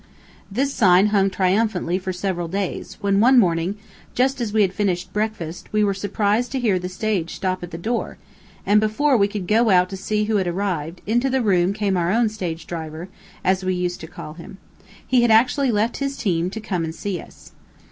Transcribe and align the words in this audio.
This 0.51 0.73
sign 0.73 1.09
hung 1.13 1.29
triumphantly 1.29 1.99
for 1.99 2.11
several 2.11 2.47
days, 2.47 2.97
when 3.01 3.19
one 3.19 3.37
morning, 3.37 3.75
just 4.15 4.41
as 4.41 4.51
we 4.51 4.63
had 4.63 4.73
finished 4.73 5.13
breakfast, 5.13 5.71
we 5.71 5.83
were 5.83 5.93
surprised 5.93 6.51
to 6.53 6.59
hear 6.59 6.79
the 6.79 6.89
stage 6.89 7.35
stop 7.35 7.61
at 7.61 7.69
the 7.69 7.77
door, 7.77 8.17
and 8.65 8.79
before 8.79 9.15
we 9.15 9.27
could 9.27 9.45
go 9.45 9.69
out 9.69 9.89
to 9.91 9.95
see 9.97 10.23
who 10.23 10.37
had 10.37 10.47
arrived, 10.47 11.01
into 11.05 11.29
the 11.29 11.43
room 11.43 11.71
came 11.71 11.95
our 11.95 12.11
own 12.11 12.29
stage 12.29 12.65
driver, 12.65 13.09
as 13.43 13.63
we 13.63 13.75
used 13.75 13.99
to 14.01 14.07
call 14.07 14.33
him. 14.33 14.57
He 15.05 15.21
had 15.21 15.29
actually 15.29 15.71
left 15.71 15.97
his 15.97 16.17
team 16.17 16.49
to 16.49 16.59
come 16.59 16.83
and 16.83 16.95
see 16.95 17.21
us. 17.21 17.51